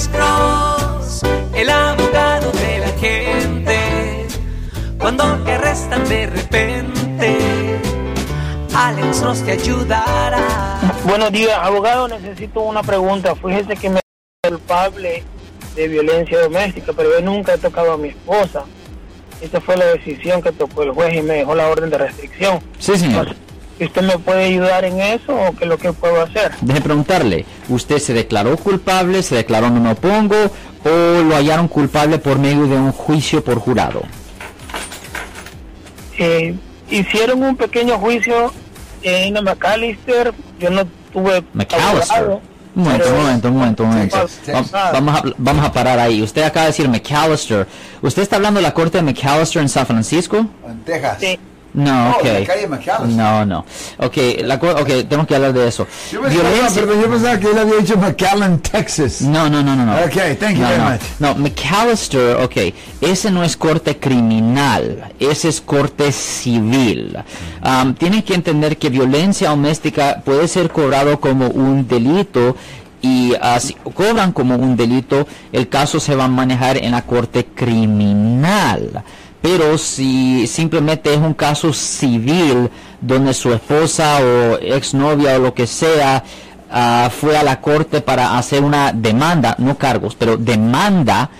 [0.00, 1.22] Alex Cross,
[1.54, 4.26] el abogado de la gente.
[4.98, 7.38] Cuando te arrestan de repente,
[8.74, 10.80] Alex Cross te ayudará.
[11.04, 12.08] Buenos días, abogado.
[12.08, 13.34] Necesito una pregunta.
[13.34, 14.00] Fíjese que me
[14.48, 15.22] culpable
[15.76, 18.64] de violencia doméstica, pero yo nunca he tocado a mi esposa.
[19.42, 22.58] Esta fue la decisión que tocó el juez y me dejó la orden de restricción.
[22.78, 23.36] Sí, señor.
[23.80, 26.52] ¿Usted me puede ayudar en eso o qué es lo que puedo hacer?
[26.60, 30.36] Deje preguntarle, ¿usted se declaró culpable, se declaró no me opongo
[30.84, 34.02] o lo hallaron culpable por medio de un juicio por jurado?
[36.18, 36.54] Eh,
[36.90, 38.52] hicieron un pequeño juicio
[39.02, 40.34] en McAllister.
[40.58, 42.18] Yo no tuve McAllister.
[42.18, 42.40] abogado,
[42.76, 44.28] Un momento, un momento, un momento, un momento.
[44.92, 46.22] Vamos a, vamos a parar ahí.
[46.22, 47.66] Usted acaba de decir McAllister.
[48.02, 50.46] ¿Usted está hablando de la corte de McAllister en San Francisco?
[50.66, 51.16] En Texas.
[51.20, 51.38] Sí.
[51.72, 52.24] No, No, ok.
[52.24, 53.08] en la calle McAllister.
[53.16, 53.64] No, no.
[53.98, 55.86] Ok, la, okay tenemos que hablar de eso.
[56.10, 59.20] Yo pensaba, Violencia- perdón, yo pensaba que él había dicho McAllen, Texas.
[59.22, 59.92] No, no, no, no, no.
[60.04, 60.90] Ok, thank you no, very no.
[60.90, 61.00] much.
[61.20, 62.56] No, McAllister, ok,
[63.00, 67.16] ese no es corte criminal, ese es corte civil.
[67.64, 72.56] Um, tienen que entender que violencia doméstica puede ser cobrado como un delito
[73.02, 77.02] y ah, si cobran como un delito, el caso se va a manejar en la
[77.02, 79.02] corte criminal.
[79.42, 85.66] Pero si simplemente es un caso civil donde su esposa o exnovia o lo que
[85.66, 86.22] sea
[86.70, 91.30] ah, fue a la corte para hacer una demanda, no cargos, pero demanda,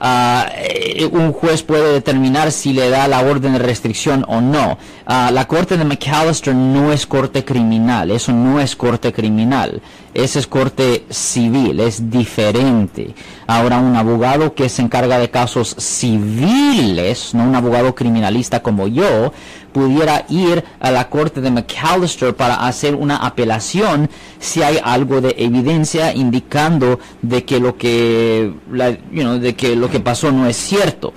[0.00, 4.78] eh, un juez puede determinar si le da la orden de restricción o no.
[5.06, 9.80] Ah, la corte de McAllister no es corte criminal, eso no es corte criminal,
[10.18, 13.14] ese es corte civil, es diferente.
[13.46, 19.32] Ahora, un abogado que se encarga de casos civiles, no un abogado criminalista como yo,
[19.72, 24.10] pudiera ir a la corte de McAllister para hacer una apelación
[24.40, 30.32] si hay algo de evidencia indicando de que lo que de que lo que pasó
[30.32, 31.12] no es cierto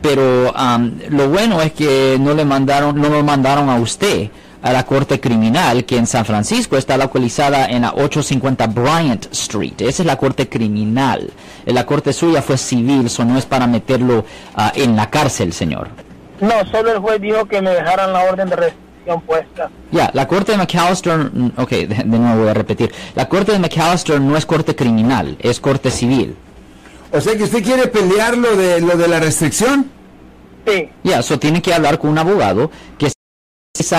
[0.00, 4.30] pero um, lo bueno es que no le mandaron no lo mandaron a usted
[4.66, 9.74] a la corte criminal que en San Francisco está localizada en la 850 Bryant Street
[9.78, 11.30] esa es la corte criminal
[11.66, 14.24] la corte suya fue civil eso no es para meterlo
[14.54, 15.88] ah, en la cárcel señor
[16.40, 19.70] No, solo el juez dijo que me dejaran la orden de restricción puesta.
[19.92, 23.52] Ya, la corte de McAllister, mm, ok, de, de nuevo voy a repetir, la corte
[23.52, 26.34] de McAllister no es corte criminal, es corte civil.
[27.12, 29.90] O sea que usted quiere pelear lo de, lo de la restricción.
[30.66, 30.88] Sí.
[31.04, 33.06] Ya, eso tiene que hablar con un abogado que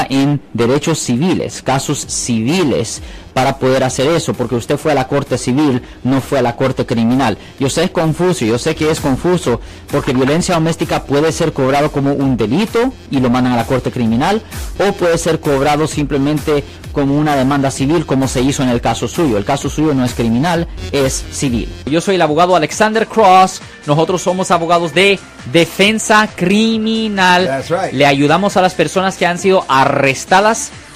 [0.10, 3.02] en derechos civiles, casos civiles,
[3.38, 6.56] para poder hacer eso, porque usted fue a la corte civil, no fue a la
[6.56, 7.38] corte criminal.
[7.60, 9.62] Yo sé es confuso, yo sé que es confuso,
[9.92, 13.92] porque violencia doméstica puede ser cobrado como un delito y lo mandan a la corte
[13.92, 14.42] criminal,
[14.80, 19.08] o puede ser cobrado simplemente como una demanda civil, como se hizo en el caso
[19.08, 19.38] suyo.
[19.38, 21.70] El caso suyo no es criminal, es civil.
[21.86, 23.62] Yo soy el abogado Alexander Cross.
[23.86, 25.20] Nosotros somos abogados de
[25.54, 27.46] defensa criminal.
[27.46, 27.94] That's right.
[27.94, 30.72] Le ayudamos a las personas que han sido arrestadas